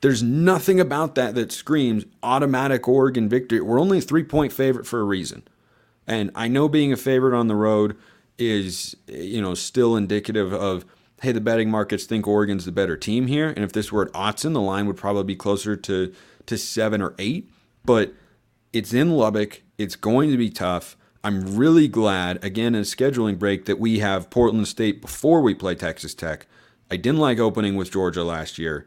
[0.00, 3.60] There's nothing about that that screams automatic Oregon victory.
[3.60, 5.42] We're only a three point favorite for a reason.
[6.06, 7.96] And I know being a favorite on the road
[8.38, 10.84] is, you know, still indicative of,
[11.22, 13.48] hey, the betting markets think Oregon's the better team here.
[13.48, 16.14] And if this were at Autzen, the line would probably be closer to,
[16.46, 17.50] to seven or eight.
[17.84, 18.14] But
[18.72, 19.62] it's in Lubbock.
[19.78, 20.96] It's going to be tough.
[21.22, 25.54] I'm really glad, again, in a scheduling break, that we have Portland State before we
[25.54, 26.46] play Texas Tech.
[26.90, 28.86] I didn't like opening with Georgia last year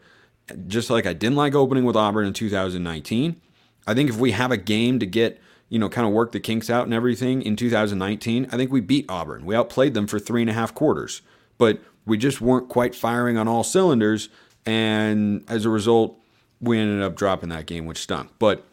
[0.67, 3.41] just like I didn't like opening with Auburn in 2019.
[3.87, 6.39] I think if we have a game to get, you know, kind of work the
[6.39, 9.45] kinks out and everything in 2019, I think we beat Auburn.
[9.45, 11.21] We outplayed them for three and a half quarters,
[11.57, 14.29] but we just weren't quite firing on all cylinders.
[14.65, 16.19] And as a result,
[16.61, 18.31] we ended up dropping that game, which stunk.
[18.39, 18.65] But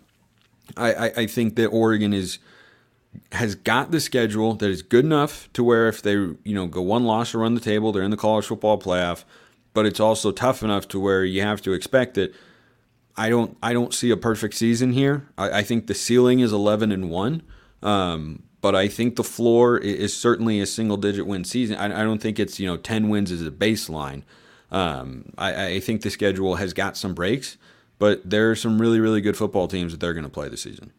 [0.76, 2.38] I, I, I think that Oregon is
[3.32, 6.82] has got the schedule that is good enough to where if they you know go
[6.82, 9.24] one loss or run the table, they're in the college football playoff
[9.76, 12.34] but it's also tough enough to where you have to expect that.
[13.14, 15.28] I don't I don't see a perfect season here.
[15.36, 17.42] I, I think the ceiling is eleven and one,
[17.82, 21.76] um, but I think the floor is certainly a single digit win season.
[21.76, 24.22] I, I don't think it's you know ten wins as a baseline.
[24.70, 27.58] Um, I, I think the schedule has got some breaks,
[27.98, 30.62] but there are some really really good football teams that they're going to play this
[30.62, 30.92] season.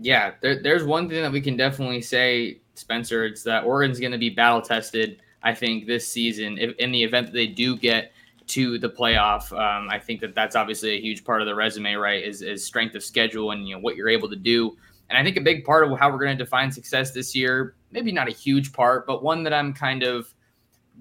[0.00, 3.24] Yeah, there, there's one thing that we can definitely say, Spencer.
[3.24, 7.02] It's that Oregon's going to be battle tested I think this season, if, in the
[7.02, 8.12] event that they do get
[8.48, 11.94] to the playoff, um, I think that that's obviously a huge part of the resume,
[11.94, 12.24] right?
[12.24, 14.76] Is, is strength of schedule and you know what you're able to do.
[15.08, 17.76] And I think a big part of how we're going to define success this year,
[17.92, 20.34] maybe not a huge part, but one that I'm kind of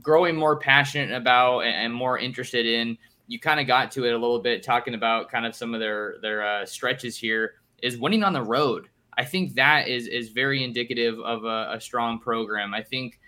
[0.01, 2.97] growing more passionate about and more interested in.
[3.27, 5.79] You kind of got to it a little bit, talking about kind of some of
[5.79, 7.55] their their uh, stretches here.
[7.83, 8.87] Is winning on the road.
[9.17, 12.73] I think that is is very indicative of a, a strong program.
[12.73, 13.19] I think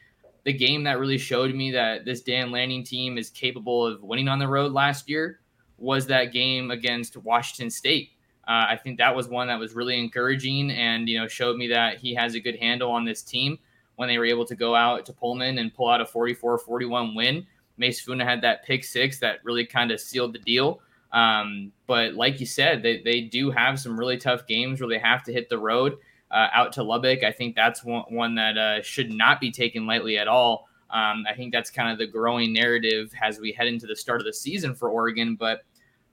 [0.43, 4.27] the game that really showed me that this Dan Lanning team is capable of winning
[4.27, 5.41] on the road last year
[5.77, 8.11] was that game against Washington State.
[8.47, 11.67] Uh, I think that was one that was really encouraging and you know showed me
[11.67, 13.59] that he has a good handle on this team
[13.95, 17.45] when they were able to go out to Pullman and pull out a 44-41 win.
[17.79, 20.81] Mase Funa had that pick six that really kind of sealed the deal.
[21.11, 24.99] Um, but like you said, they, they do have some really tough games where they
[24.99, 25.97] have to hit the road
[26.31, 27.23] uh, out to Lubbock.
[27.23, 30.67] I think that's one, one that uh, should not be taken lightly at all.
[30.91, 34.21] Um, I think that's kind of the growing narrative as we head into the start
[34.21, 35.63] of the season for Oregon, but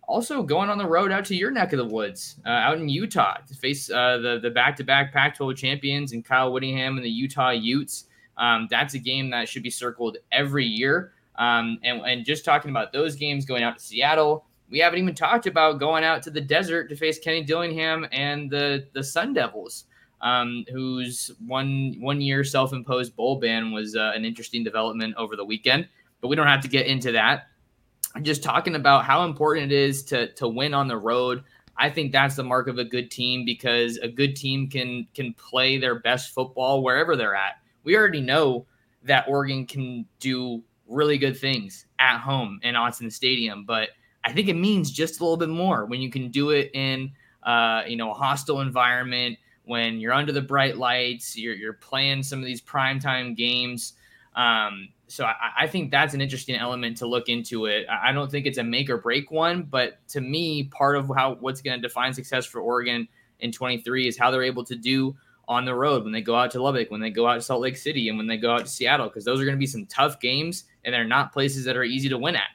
[0.07, 2.88] also going on the road out to your neck of the woods, uh, out in
[2.88, 7.50] Utah, to face uh, the the back-to-back Pac-12 champions and Kyle Whittingham and the Utah
[7.50, 8.05] Utes.
[8.37, 11.12] Um, that's a game that should be circled every year.
[11.38, 15.14] Um, and, and just talking about those games, going out to Seattle, we haven't even
[15.14, 19.35] talked about going out to the desert to face Kenny Dillingham and the the Sun
[19.35, 19.85] Devils
[20.20, 25.37] um, whose one one year self imposed bowl ban was uh, an interesting development over
[25.37, 25.88] the weekend.
[26.20, 27.49] But we don't have to get into that.
[28.14, 31.44] I'm just talking about how important it is to to win on the road.
[31.79, 35.35] I think that's the mark of a good team because a good team can can
[35.35, 37.57] play their best football wherever they're at.
[37.85, 38.66] We already know
[39.05, 43.90] that Oregon can do really good things at home in Autzen Stadium, but
[44.25, 47.12] I think it means just a little bit more when you can do it in
[47.42, 52.22] uh, you know a hostile environment when you're under the bright lights, you're, you're playing
[52.22, 53.94] some of these primetime games.
[54.35, 57.87] Um, so I, I, think that's an interesting element to look into it.
[57.88, 61.37] I don't think it's a make or break one, but to me, part of how
[61.40, 63.09] what's going to define success for Oregon
[63.40, 65.16] in 23 is how they're able to do
[65.48, 67.61] on the road when they go out to Lubbock, when they go out to Salt
[67.61, 69.66] Lake City, and when they go out to Seattle, because those are going to be
[69.66, 72.48] some tough games, and they're not places that are easy to win at.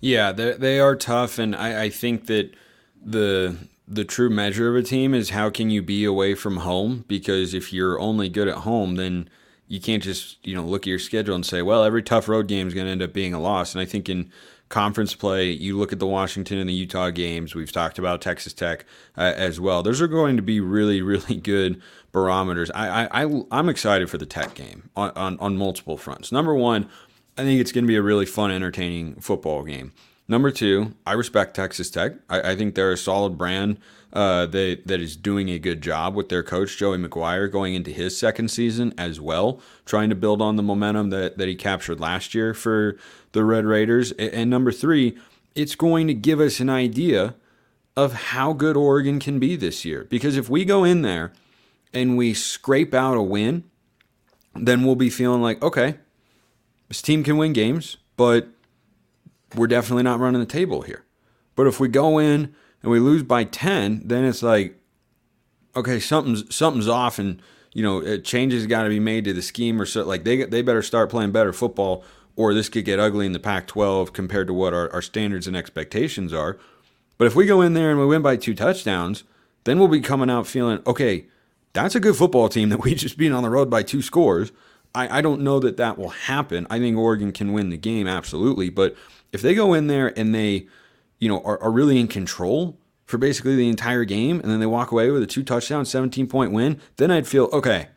[0.00, 2.54] Yeah, they they are tough, and I, I think that
[3.02, 3.56] the
[3.86, 7.04] the true measure of a team is how can you be away from home?
[7.08, 9.28] Because if you're only good at home, then
[9.66, 12.48] you can't just you know look at your schedule and say, well, every tough road
[12.48, 13.74] game is going to end up being a loss.
[13.74, 14.30] And I think in
[14.70, 17.54] conference play, you look at the Washington and the Utah games.
[17.54, 18.86] We've talked about Texas Tech
[19.18, 19.82] uh, as well.
[19.82, 22.70] Those are going to be really, really good barometers.
[22.70, 26.32] I, I, I am excited for the Tech game on, on on multiple fronts.
[26.32, 26.88] Number one,
[27.36, 29.92] I think it's going to be a really fun, entertaining football game.
[30.28, 32.12] Number two, I respect Texas Tech.
[32.30, 33.78] I, I think they're a solid brand
[34.12, 37.90] uh, that that is doing a good job with their coach Joey McGuire going into
[37.90, 42.00] his second season as well, trying to build on the momentum that that he captured
[42.00, 42.96] last year for
[43.32, 44.12] the Red Raiders.
[44.12, 45.16] And, and number three,
[45.54, 47.34] it's going to give us an idea
[47.96, 50.04] of how good Oregon can be this year.
[50.04, 51.32] Because if we go in there
[51.92, 53.64] and we scrape out a win,
[54.54, 55.96] then we'll be feeling like, okay,
[56.88, 58.48] this team can win games, but
[59.54, 61.04] we're definitely not running the table here.
[61.56, 64.78] But if we go in and we lose by 10, then it's like,
[65.76, 67.40] okay, something's something's off, and
[67.72, 70.04] you know, changes got to be made to the scheme or so.
[70.04, 72.04] Like they they better start playing better football,
[72.36, 75.56] or this could get ugly in the Pac-12 compared to what our, our standards and
[75.56, 76.58] expectations are.
[77.18, 79.24] But if we go in there and we win by two touchdowns,
[79.64, 81.26] then we'll be coming out feeling okay.
[81.72, 84.50] That's a good football team that we just beat on the road by two scores.
[84.94, 86.66] I, I don't know that that will happen.
[86.68, 88.96] I think Oregon can win the game absolutely, but
[89.32, 90.66] if they go in there and they,
[91.20, 94.66] you know, are, are really in control for basically the entire game, and then they
[94.66, 97.88] walk away with a two touchdown, 17 point win, then I'd feel okay.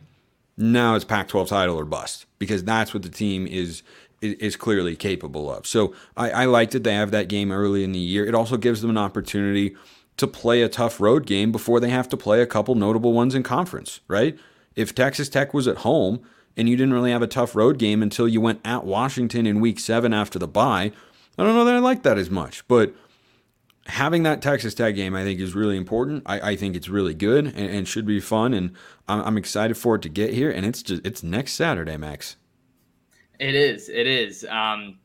[0.58, 3.82] Now it's Pac-12 title or bust because that's what the team is
[4.22, 5.68] is clearly capable of.
[5.68, 8.26] So I, I like that they have that game early in the year.
[8.26, 9.76] It also gives them an opportunity
[10.16, 13.36] to play a tough road game before they have to play a couple notable ones
[13.36, 14.38] in conference, right?
[14.76, 16.22] If Texas Tech was at home
[16.56, 19.60] and you didn't really have a tough road game until you went at Washington in
[19.60, 20.92] week seven after the bye,
[21.38, 22.94] I don't know that I like that as much, but
[23.88, 26.24] having that Texas Tech game, I think, is really important.
[26.26, 28.76] I, I think it's really good and, and should be fun, and
[29.08, 30.50] I'm, I'm, excited for it to get here.
[30.50, 32.38] And it's just it's next Saturday, Max.
[33.40, 33.90] It is.
[33.90, 34.46] It is.
[34.46, 35.00] Um,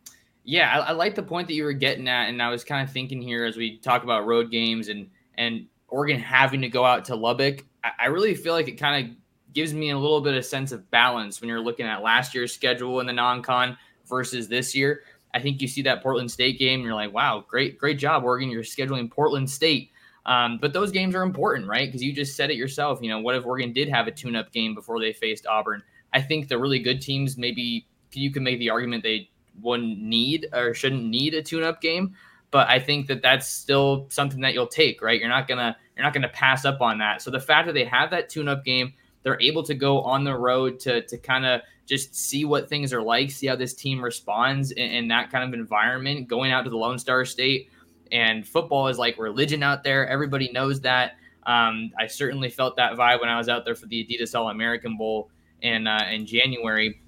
[0.45, 2.87] yeah, I, I like the point that you were getting at, and I was kind
[2.87, 6.85] of thinking here as we talk about road games and and Oregon having to go
[6.85, 7.65] out to Lubbock.
[7.83, 9.17] I, I really feel like it kind of
[9.53, 12.53] gives me a little bit of sense of balance when you're looking at last year's
[12.53, 15.03] schedule in the non-con versus this year
[15.35, 18.51] I think you see that Portland State game, you're like, wow, great, great job, Oregon.
[18.51, 19.91] You're scheduling Portland State.
[20.27, 21.89] Um, but those games are important, right?
[21.89, 23.01] Because you just said it yourself.
[23.03, 25.83] You know, what if Oregon did have a tune up game before they faced Auburn?
[26.13, 30.47] I think the really good teams, maybe you can make the argument they wouldn't need
[30.53, 32.15] or shouldn't need a tune up game.
[32.51, 35.21] But I think that that's still something that you'll take, right?
[35.21, 37.21] You're not gonna you're not gonna pass up on that.
[37.21, 40.25] So the fact that they have that tune up game, they're able to go on
[40.25, 43.73] the road to to kind of just see what things are like, see how this
[43.73, 47.71] team responds in, in, that kind of environment, going out to the Lone Star State.
[48.13, 50.07] And football is like religion out there.
[50.07, 51.13] Everybody knows that.
[51.45, 54.51] Um, I certainly felt that vibe when I was out there for the Adidas All
[54.51, 55.31] American Bowl
[55.63, 57.01] in uh, in January.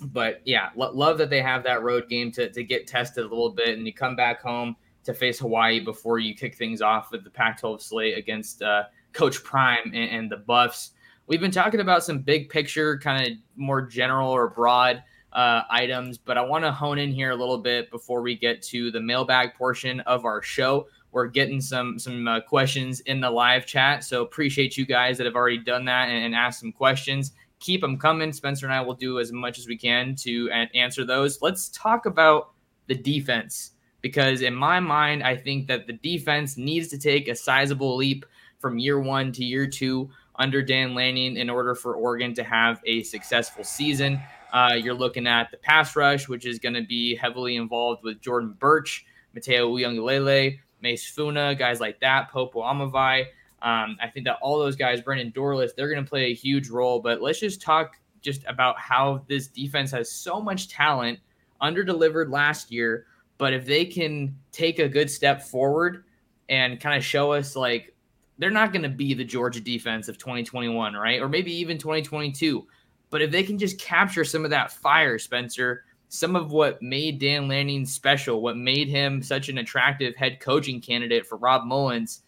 [0.00, 3.28] But yeah, lo- love that they have that road game to, to get tested a
[3.28, 7.12] little bit, and you come back home to face Hawaii before you kick things off
[7.12, 10.92] with the Pac-12 slate against uh, Coach Prime and, and the Buffs.
[11.28, 16.18] We've been talking about some big picture, kind of more general or broad uh, items,
[16.18, 19.00] but I want to hone in here a little bit before we get to the
[19.00, 20.86] mailbag portion of our show.
[21.10, 25.24] We're getting some some uh, questions in the live chat, so appreciate you guys that
[25.24, 27.32] have already done that and, and asked some questions.
[27.58, 28.32] Keep them coming.
[28.32, 31.42] Spencer and I will do as much as we can to answer those.
[31.42, 32.52] Let's talk about
[32.86, 37.34] the defense because in my mind, I think that the defense needs to take a
[37.34, 38.24] sizable leap
[38.58, 42.80] from year one to year two under Dan Lanning in order for Oregon to have
[42.86, 44.20] a successful season.
[44.52, 48.20] Uh, you're looking at the pass rush, which is going to be heavily involved with
[48.20, 49.04] Jordan Burch,
[49.36, 53.26] Matayo Uiagalelei, Mase Funa, guys like that, Popo Aumavae.
[53.62, 56.68] Um, I think that all those guys, Brandon Dorlus, they're going to play a huge
[56.68, 57.00] role.
[57.00, 61.18] But let's just talk just about how this defense has so much talent,
[61.60, 63.06] under delivered last year.
[63.38, 66.04] But if they can take a good step forward
[66.48, 67.94] and kind of show us like
[68.38, 71.20] they're not going to be the Georgia defense of 2021, right?
[71.20, 72.66] Or maybe even 2022.
[73.10, 77.18] But if they can just capture some of that fire, Spencer, some of what made
[77.18, 82.22] Dan Lanning special, what made him such an attractive head coaching candidate for Rob Mullens,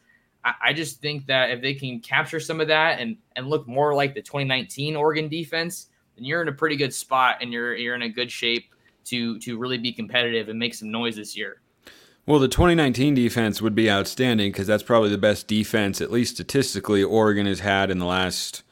[0.45, 3.67] I, I just think that if they can capture some of that and and look
[3.67, 7.77] more like the 2019 Oregon defense, then you're in a pretty good spot and you're
[7.77, 8.75] you're in a good shape
[9.07, 11.61] to to really be competitive and make some noise this year.
[12.29, 16.35] Well, the 2019 defense would be outstanding because that's probably the best defense, at least
[16.35, 18.63] statistically, Oregon has had in the last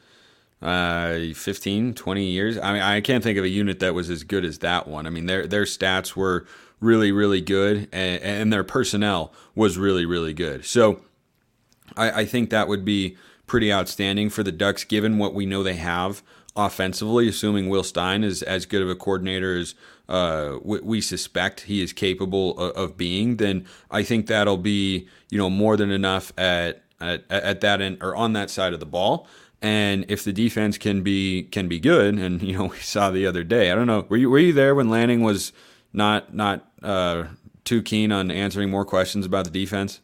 [0.61, 2.59] uh, 15, 20 years.
[2.59, 5.07] I mean, I can't think of a unit that was as good as that one.
[5.07, 6.45] I mean, their their stats were
[6.79, 10.63] really, really good, and, and their personnel was really, really good.
[10.63, 11.01] So
[11.95, 15.63] I, I think that would be pretty outstanding for the Ducks, given what we know
[15.63, 16.21] they have
[16.57, 19.75] offensively, assuming Will Stein is as good of a coordinator as
[20.09, 25.07] uh, we, we, suspect he is capable of, of, being, then I think that'll be
[25.29, 28.79] you know more than enough at at, at that end or on that side of
[28.79, 29.27] the ball.
[29.61, 33.25] And if the defense can be can be good, and you know we saw the
[33.25, 35.53] other day, I don't know, were you were you there when Lanning was
[35.93, 37.25] not not uh,
[37.63, 40.01] too keen on answering more questions about the defense?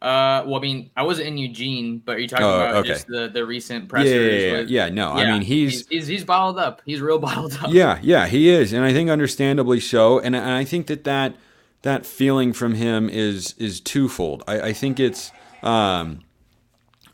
[0.00, 2.88] Uh, well, I mean, I wasn't in Eugene, but are you're talking oh, about okay.
[2.88, 3.90] just the, the recent.
[3.92, 4.52] Yeah, yeah, yeah.
[4.52, 6.82] With, yeah no, yeah, I mean, he's, he's, he's he's bottled up.
[6.84, 7.72] He's real bottled up.
[7.72, 10.20] Yeah, yeah, he is, and I think understandably so.
[10.20, 11.34] And, and I think that that
[11.82, 14.44] that feeling from him is is twofold.
[14.46, 15.32] I, I think it's
[15.64, 16.20] um,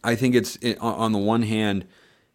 [0.03, 1.87] I think it's it, on the one hand,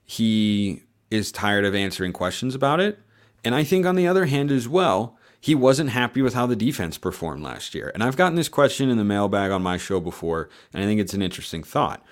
[0.04, 0.82] he
[1.12, 2.98] is tired of answering questions about it,
[3.44, 6.56] and I think on the other hand as well, he wasn't happy with how the
[6.56, 7.92] defense performed last year.
[7.94, 11.00] And I've gotten this question in the mailbag on my show before, and I think
[11.00, 12.04] it's an interesting thought.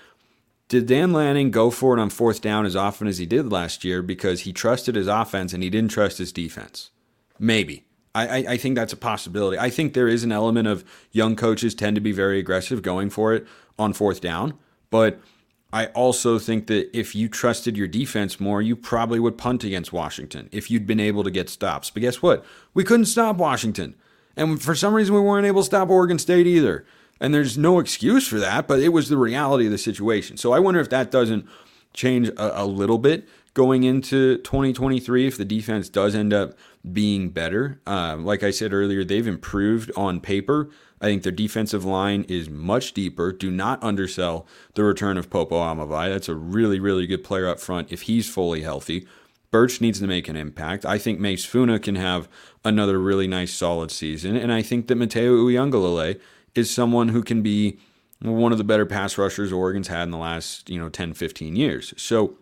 [0.70, 3.84] Did Dan Lanning go for it on fourth down as often as he did last
[3.84, 6.92] year because he trusted his offense and he didn't trust his defense?
[7.40, 7.86] Maybe.
[8.16, 9.60] I, I, think that's a possibility.
[9.60, 13.12] I think there is an element of young coaches tend to be very aggressive going
[13.12, 13.46] for it
[13.78, 14.56] on fourth down,
[14.90, 15.20] but
[15.74, 19.92] I also think that if you trusted your defense more, you probably would punt against
[19.92, 21.90] Washington if you'd been able to get stops.
[21.90, 22.46] But guess what?
[22.74, 23.96] We couldn't stop Washington.
[24.38, 26.86] And for some reason, we weren't able to stop Oregon State either.
[27.20, 30.38] And there's no excuse for that, but it was the reality of the situation.
[30.38, 31.48] So I wonder if that doesn't
[31.94, 36.54] change a, a little bit going into 2023 if the defense does end up
[36.94, 37.82] being better.
[37.88, 40.70] Uh, like I said earlier, they've improved on paper.
[41.00, 43.32] I think their defensive line is much deeper.
[43.32, 46.10] Do not undersell the return of Popo Aumavae.
[46.12, 49.08] That's a really, really good player up front if he's fully healthy.
[49.52, 50.86] Burch needs to make an impact.
[50.86, 52.28] I think Mase Funa can have
[52.66, 54.36] another really nice, solid season.
[54.36, 56.20] And I think that Matayo Uiagalelei
[56.56, 57.80] is someone who can be
[58.22, 61.56] one of the better pass rushers Oregon's had in the last, you know, 10, 15
[61.56, 61.94] years.
[61.98, 62.38] So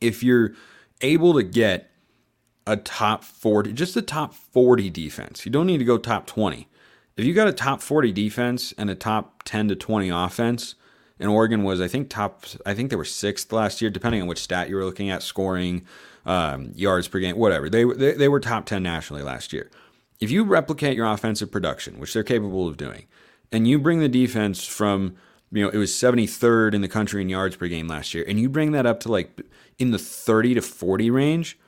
[0.00, 0.54] if you're
[1.02, 1.90] able to get
[2.66, 6.66] a top 40, just a top 40 defense, you don't need to go top 20
[7.18, 10.74] if you got a top 40 defense and a top 10 to 20 offense,
[11.20, 14.28] and Oregon was, I think, top, I think they were sixth last year, depending on
[14.28, 15.84] which stat you were looking at, scoring,
[16.24, 17.68] um, yards per game, whatever.
[17.68, 19.70] They, they, they were top 10 nationally last year.
[20.20, 23.06] If you replicate your offensive production, which they're capable of doing,
[23.50, 25.16] and you bring the defense from,
[25.50, 28.38] you know, it was 73rd in the country in yards per game last year, and
[28.38, 29.40] you bring that up to like
[29.78, 31.58] in the 30 to 40 range,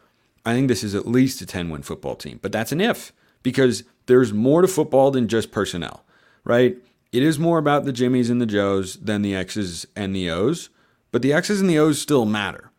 [0.45, 2.39] I think this is at least a 10 win football team.
[2.43, 6.05] But that's an if because there's more to football than just personnel,
[6.43, 6.77] right?
[7.13, 10.69] It is more about the Jimmies and the Joes than the X's and the O's,
[11.13, 12.73] but the X's and the O's still matter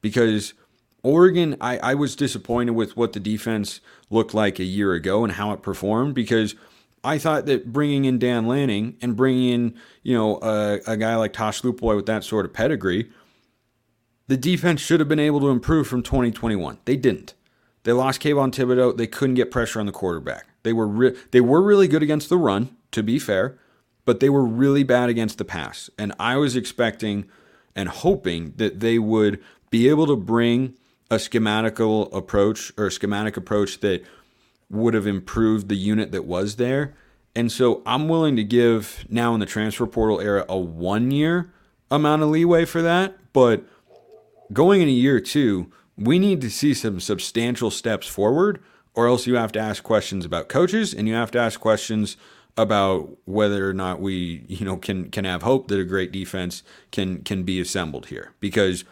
[0.00, 0.54] because
[1.02, 3.80] Oregon, I, I was disappointed with what the defense
[4.10, 6.54] looked like a year ago and how it performed because
[7.02, 9.74] I thought that bringing in Dan Lanning and bringing in,
[10.04, 13.10] you know, a, a guy like Tosh Lupoi with that sort of pedigree,
[14.28, 16.78] the defense should have been able to improve from 2021.
[16.84, 17.34] They didn't.
[17.82, 18.96] They lost Kayvon Thibodeaux.
[18.96, 20.46] They couldn't get pressure on the quarterback.
[20.66, 23.56] They were re- they were really good against the run, to be fair,
[24.04, 25.88] but they were really bad against the pass.
[25.96, 27.26] And I was expecting
[27.76, 29.40] and hoping that they would
[29.70, 30.74] be able to bring
[31.08, 34.02] a schematical approach or schematic approach that
[34.68, 36.96] would have improved the unit that was there.
[37.36, 41.52] And so I'm willing to give now in the transfer portal era a one year
[41.92, 43.16] amount of leeway for that.
[43.32, 43.62] But
[44.52, 48.60] going in a year two, we need to see some substantial steps forward,
[48.96, 52.16] or else you have to ask questions about coaches and you have to ask questions
[52.56, 56.62] about whether or not we, you know, can can have hope that a great defense
[56.90, 58.84] can can be assembled here because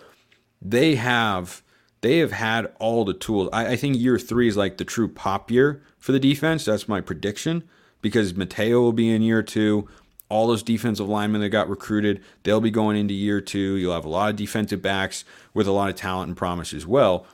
[0.60, 1.62] they have
[2.02, 3.48] they have had all the tools.
[3.52, 6.66] I, I think year three is like the true pop year for the defense.
[6.66, 7.64] That's my prediction
[8.02, 9.88] because Matayo will be in year two
[10.28, 13.76] all those defensive linemen that got recruited, they'll be going into year two.
[13.76, 16.86] You'll have a lot of defensive backs with a lot of talent and promise as
[16.86, 17.26] well.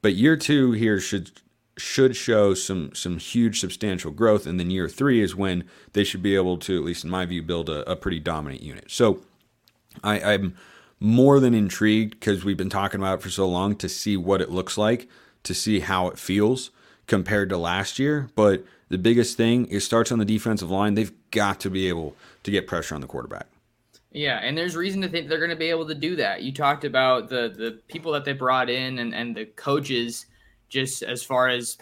[0.00, 1.32] But year two here should
[1.76, 6.22] should show some some huge substantial growth, and then year three is when they should
[6.22, 8.90] be able to, at least in my view, build a, a pretty dominant unit.
[8.90, 9.20] So
[10.04, 10.56] I, I'm
[10.98, 14.42] more than intrigued because we've been talking about it for so long to see what
[14.42, 15.08] it looks like,
[15.44, 16.70] to see how it feels
[17.06, 18.28] compared to last year.
[18.34, 20.94] But the biggest thing it starts on the defensive line.
[20.94, 23.46] They've got to be able to get pressure on the quarterback.
[24.12, 26.42] Yeah, and there's reason to think they're going to be able to do that.
[26.42, 30.26] You talked about the the people that they brought in and and the coaches,
[30.70, 31.76] just as far as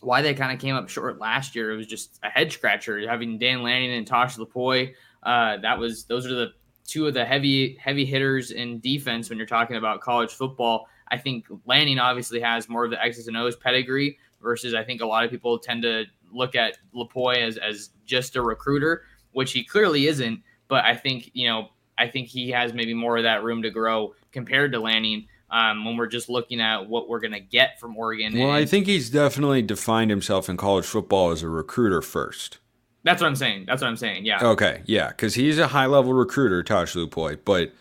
[0.00, 1.72] why they kind of came up short last year.
[1.72, 4.92] It was just a head scratcher having Dan Lanning and Tosh Lupoi.
[5.22, 6.52] Uh, that was those are the
[6.86, 10.86] two of the heavy heavy hitters in defense when you're talking about college football.
[11.10, 15.00] I think Lanning obviously has more of the X's and O's pedigree versus I think
[15.00, 19.52] a lot of people tend to look at Lupoi as as just a recruiter, which
[19.52, 20.42] he clearly isn't
[20.72, 23.70] but I think you know I think he has maybe more of that room to
[23.70, 25.28] grow compared to Lanning.
[25.52, 28.32] Um, when we're just looking at what we're going to get from Oregon.
[28.32, 32.56] Well, and, I think he's definitely defined himself in college football as a recruiter first.
[33.04, 33.64] That's what I'm saying.
[33.66, 34.24] That's what I'm saying.
[34.24, 34.42] Yeah.
[34.42, 34.82] Okay.
[34.86, 35.08] Yeah.
[35.08, 37.38] Because he's a high level recruiter, Tosh Lupoi.
[37.44, 37.72] But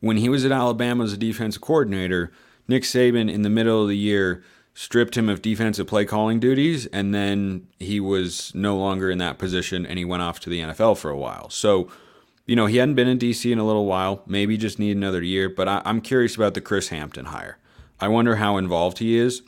[0.00, 2.32] when he was at Alabama as a defensive coordinator,
[2.66, 4.42] Nick Saban in the middle of the year
[4.74, 9.36] stripped him of defensive play calling duties, and then he was no longer in that
[9.38, 11.50] position and he went off to the NFL for a while.
[11.50, 11.90] So
[12.50, 15.22] you know, he hadn't been in DC in a little while, maybe just need another
[15.22, 17.58] year, but I, am curious about the Chris Hampton hire.
[18.00, 19.42] I wonder how involved he is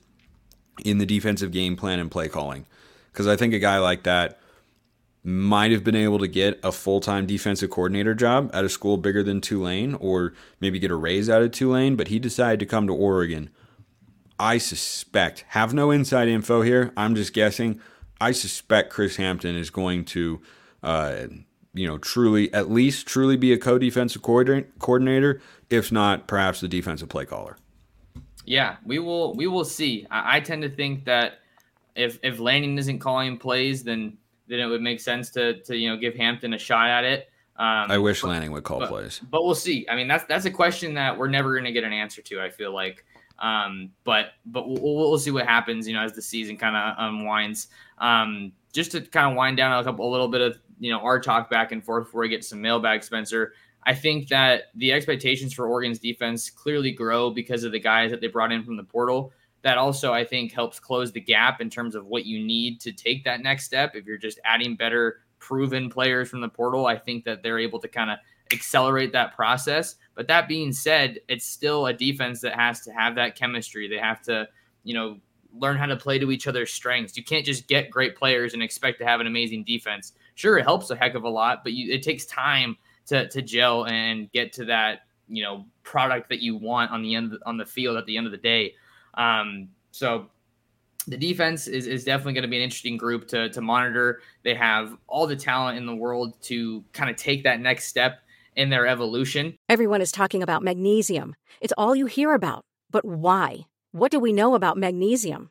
[0.85, 2.65] in the defensive game plan and play calling.
[3.11, 4.39] Because I think a guy like that
[5.25, 8.97] might have been able to get a full time defensive coordinator job at a school
[8.97, 12.67] bigger than Tulane or maybe get a raise out of Tulane, but he decided to
[12.67, 13.51] come to Oregon.
[14.39, 17.81] I suspect, have no inside info here, I'm just guessing.
[18.21, 20.41] I suspect Chris Hampton is going to
[20.85, 21.25] uh,
[21.75, 26.69] you know, truly, at least truly be a co defensive coordinator, if not perhaps the
[26.69, 27.57] defensive play caller.
[28.45, 30.07] Yeah, we will we will see.
[30.11, 31.39] I, I tend to think that
[31.95, 34.19] if if Lanning isn't calling plays, then
[34.49, 37.29] then it would make sense to to you know give Hampton a shot at it.
[37.57, 39.87] Um, I wish but, Lanning would call but, plays, but we'll see.
[39.89, 42.41] I mean, that's that's a question that we're never going to get an answer to.
[42.41, 43.05] I feel like,
[43.39, 45.87] um, but but we'll, we'll see what happens.
[45.87, 47.69] You know, as the season kind of unwinds.
[47.99, 50.99] Um, just to kind of wind down a couple a little bit of you know
[50.99, 53.53] our talk back and forth before we get some mailbag, Spencer.
[53.85, 58.21] I think that the expectations for Oregon's defense clearly grow because of the guys that
[58.21, 59.33] they brought in from the portal.
[59.63, 62.91] That also, I think, helps close the gap in terms of what you need to
[62.93, 63.95] take that next step.
[63.95, 67.79] If you're just adding better, proven players from the portal, I think that they're able
[67.79, 68.19] to kind of
[68.53, 69.95] accelerate that process.
[70.17, 73.89] But that being said, it's still a defense that has to have that chemistry.
[73.89, 74.49] They have to,
[74.83, 75.19] you know,
[75.57, 77.17] learn how to play to each other's strengths.
[77.17, 80.13] You can't just get great players and expect to have an amazing defense.
[80.35, 82.77] Sure, it helps a heck of a lot, but you, it takes time
[83.07, 87.15] to to gel and get to that you know product that you want on the
[87.15, 88.75] end on the field at the end of the day.
[89.15, 90.31] Um, so
[91.07, 94.21] the defense is, is definitely going to be an interesting group to, to monitor.
[94.45, 98.21] They have all the talent in the world to kind of take that next step
[98.57, 99.57] in their evolution.
[99.69, 101.35] Everyone is talking about magnesium.
[101.61, 102.65] It's all you hear about.
[102.91, 103.67] But why?
[103.93, 105.51] What do we know about magnesium?